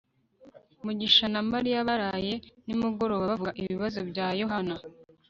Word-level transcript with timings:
mugisha 0.83 1.25
na 1.33 1.41
mariya 1.51 1.87
baraye 1.89 2.33
nimugoroba 2.65 3.29
bavuga 3.31 3.55
ibibazo 3.61 3.99
bya 4.09 4.27
yohana 4.41 4.75